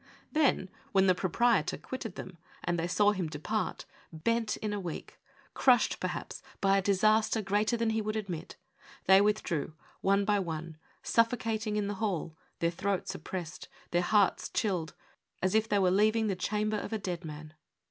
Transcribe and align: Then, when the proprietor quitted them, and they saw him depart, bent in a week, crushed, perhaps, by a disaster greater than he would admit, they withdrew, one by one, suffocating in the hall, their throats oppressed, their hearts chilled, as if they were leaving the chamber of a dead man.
Then, 0.31 0.71
when 0.93 1.05
the 1.05 1.13
proprietor 1.13 1.77
quitted 1.77 2.15
them, 2.15 2.39
and 2.63 2.79
they 2.79 2.87
saw 2.87 3.11
him 3.11 3.27
depart, 3.29 3.85
bent 4.11 4.57
in 4.57 4.73
a 4.73 4.79
week, 4.79 5.19
crushed, 5.53 5.99
perhaps, 5.99 6.41
by 6.59 6.75
a 6.75 6.81
disaster 6.81 7.39
greater 7.43 7.77
than 7.77 7.91
he 7.91 8.01
would 8.01 8.15
admit, 8.15 8.55
they 9.05 9.21
withdrew, 9.21 9.73
one 10.01 10.25
by 10.25 10.39
one, 10.39 10.77
suffocating 11.03 11.75
in 11.75 11.85
the 11.85 11.93
hall, 12.01 12.35
their 12.57 12.71
throats 12.71 13.13
oppressed, 13.13 13.67
their 13.91 14.01
hearts 14.01 14.49
chilled, 14.49 14.95
as 15.39 15.53
if 15.53 15.69
they 15.69 15.77
were 15.77 15.91
leaving 15.91 16.25
the 16.25 16.35
chamber 16.35 16.77
of 16.79 16.91
a 16.91 16.97
dead 16.97 17.23
man. 17.23 17.53